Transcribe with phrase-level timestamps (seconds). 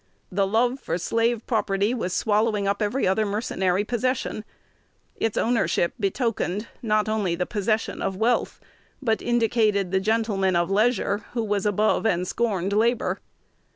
[0.31, 4.43] The love for slave property was swallowing up every other mercenary possession.
[5.15, 8.59] Its ownership betokened, not only the possession of wealth,
[8.99, 13.19] but indicated the gentleman of leisure, who was above and scorned labor.'